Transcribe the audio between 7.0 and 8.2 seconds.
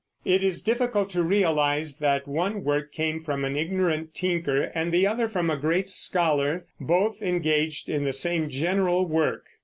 engaged in the